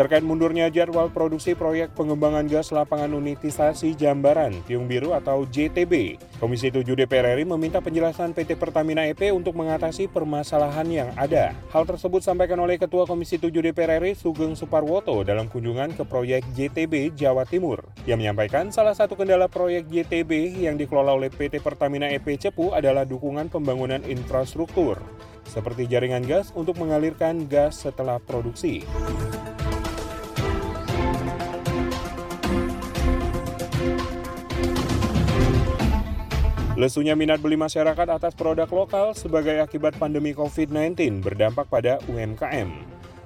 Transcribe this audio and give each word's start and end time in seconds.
Terkait 0.00 0.24
mundurnya 0.24 0.72
jadwal 0.72 1.12
produksi 1.12 1.52
proyek 1.52 1.92
pengembangan 1.92 2.48
gas 2.48 2.72
lapangan 2.72 3.12
unitisasi 3.20 3.92
Jambaran, 3.92 4.56
Tiung 4.64 4.88
Biru 4.88 5.12
atau 5.12 5.44
JTB, 5.44 6.16
Komisi 6.40 6.72
7 6.72 6.96
DPR 6.96 7.36
RI 7.36 7.44
meminta 7.44 7.84
penjelasan 7.84 8.32
PT 8.32 8.56
Pertamina 8.56 9.04
EP 9.04 9.28
untuk 9.28 9.60
mengatasi 9.60 10.08
permasalahan 10.08 10.88
yang 10.88 11.12
ada. 11.20 11.52
Hal 11.68 11.84
tersebut 11.84 12.24
sampaikan 12.24 12.56
oleh 12.64 12.80
Ketua 12.80 13.04
Komisi 13.04 13.36
7 13.36 13.52
DPR 13.52 14.00
RI 14.00 14.16
Sugeng 14.16 14.56
Suparwoto 14.56 15.20
dalam 15.20 15.52
kunjungan 15.52 15.92
ke 15.92 16.08
proyek 16.08 16.48
JTB 16.56 17.12
Jawa 17.12 17.44
Timur. 17.44 17.84
Ia 18.08 18.16
menyampaikan 18.16 18.72
salah 18.72 18.96
satu 18.96 19.20
kendala 19.20 19.52
proyek 19.52 19.84
JTB 19.84 20.64
yang 20.64 20.80
dikelola 20.80 21.12
oleh 21.12 21.28
PT 21.28 21.60
Pertamina 21.60 22.08
EP 22.08 22.24
Cepu 22.40 22.72
adalah 22.72 23.04
dukungan 23.04 23.52
pembangunan 23.52 24.00
infrastruktur, 24.08 24.96
seperti 25.44 25.84
jaringan 25.84 26.24
gas 26.24 26.56
untuk 26.56 26.80
mengalirkan 26.80 27.44
gas 27.52 27.84
setelah 27.84 28.16
produksi. 28.16 28.88
Lesunya 36.80 37.12
minat 37.12 37.44
beli 37.44 37.60
masyarakat 37.60 38.08
atas 38.08 38.32
produk 38.32 38.64
lokal 38.72 39.12
sebagai 39.12 39.60
akibat 39.60 40.00
pandemi 40.00 40.32
COVID-19 40.32 41.20
berdampak 41.20 41.68
pada 41.68 42.00
UMKM. 42.08 42.72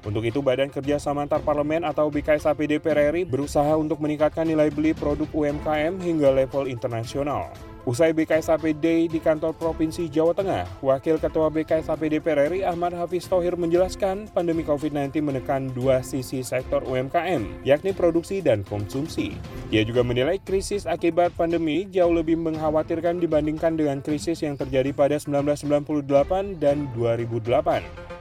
Untuk 0.02 0.26
itu, 0.26 0.42
Badan 0.42 0.74
Kerjasama 0.74 1.22
Antar 1.22 1.38
Parlemen 1.38 1.86
atau 1.86 2.10
BKSAP 2.10 2.66
DPR 2.66 3.14
RI 3.14 3.22
berusaha 3.22 3.78
untuk 3.78 4.02
meningkatkan 4.02 4.42
nilai 4.42 4.74
beli 4.74 4.90
produk 4.90 5.30
UMKM 5.30 6.02
hingga 6.02 6.34
level 6.34 6.66
internasional. 6.66 7.54
Usai 7.84 8.16
BKSAP 8.16 8.80
Day 8.80 9.12
di 9.12 9.20
kantor 9.20 9.52
Provinsi 9.60 10.08
Jawa 10.08 10.32
Tengah, 10.32 10.64
Wakil 10.80 11.20
Ketua 11.20 11.52
BKSAP 11.52 12.16
DPR 12.16 12.48
RI 12.48 12.64
Ahmad 12.64 12.96
Hafiz 12.96 13.28
Tohir 13.28 13.60
menjelaskan 13.60 14.24
pandemi 14.32 14.64
COVID-19 14.64 15.20
menekan 15.20 15.68
dua 15.68 16.00
sisi 16.00 16.40
sektor 16.40 16.80
UMKM, 16.80 17.60
yakni 17.60 17.92
produksi 17.92 18.40
dan 18.40 18.64
konsumsi. 18.64 19.36
Ia 19.68 19.84
juga 19.84 20.00
menilai 20.00 20.40
krisis 20.40 20.88
akibat 20.88 21.36
pandemi 21.36 21.84
jauh 21.84 22.16
lebih 22.16 22.40
mengkhawatirkan 22.40 23.20
dibandingkan 23.20 23.76
dengan 23.76 24.00
krisis 24.00 24.40
yang 24.40 24.56
terjadi 24.56 24.88
pada 24.96 25.20
1998 25.20 26.56
dan 26.56 26.88
2008. 26.96 28.13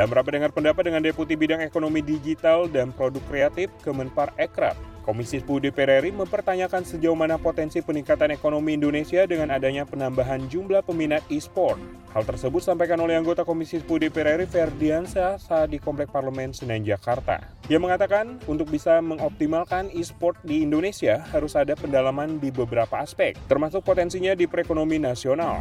Dan 0.00 0.08
merapat 0.08 0.32
dengar 0.32 0.48
pendapat 0.48 0.88
dengan 0.88 1.04
Deputi 1.04 1.36
Bidang 1.36 1.60
Ekonomi 1.60 2.00
Digital 2.00 2.72
dan 2.72 2.88
Produk 2.88 3.20
Kreatif 3.28 3.68
Kemenpar 3.84 4.32
Ekrab. 4.40 4.72
Komisi 5.04 5.44
10 5.44 5.60
DPR 5.60 6.00
RI 6.00 6.08
mempertanyakan 6.16 6.88
sejauh 6.88 7.12
mana 7.12 7.36
potensi 7.36 7.84
peningkatan 7.84 8.32
ekonomi 8.32 8.80
Indonesia 8.80 9.28
dengan 9.28 9.52
adanya 9.52 9.84
penambahan 9.84 10.48
jumlah 10.48 10.80
peminat 10.88 11.20
e-sport. 11.28 11.76
Hal 12.16 12.24
tersebut 12.24 12.64
sampaikan 12.64 12.96
oleh 13.04 13.12
anggota 13.12 13.44
Komisi 13.44 13.76
10 13.76 14.08
DPR 14.08 14.40
RI 14.40 14.48
Ferdiansa 14.48 15.36
saat 15.36 15.68
di 15.68 15.76
Komplek 15.76 16.08
Parlemen 16.08 16.56
Senen, 16.56 16.80
Jakarta. 16.80 17.44
Ia 17.68 17.76
mengatakan 17.76 18.40
untuk 18.48 18.72
bisa 18.72 19.04
mengoptimalkan 19.04 19.92
e-sport 19.92 20.40
di 20.40 20.64
Indonesia 20.64 21.20
harus 21.28 21.52
ada 21.60 21.76
pendalaman 21.76 22.40
di 22.40 22.48
beberapa 22.48 23.04
aspek, 23.04 23.36
termasuk 23.52 23.84
potensinya 23.84 24.32
di 24.32 24.48
perekonomian 24.48 25.12
nasional. 25.12 25.60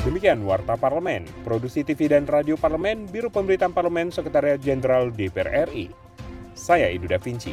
Demikian 0.00 0.40
Warta 0.48 0.80
Parlemen, 0.80 1.28
Produksi 1.44 1.84
TV 1.84 2.08
dan 2.08 2.24
Radio 2.24 2.56
Parlemen, 2.56 3.04
Biro 3.04 3.28
Pemberitaan 3.28 3.76
Parlemen, 3.76 4.08
Sekretariat 4.08 4.56
Jenderal 4.56 5.12
DPR 5.12 5.68
RI. 5.68 5.92
Saya 6.56 6.88
Idu 6.88 7.04
Da 7.04 7.20
Vinci. 7.20 7.52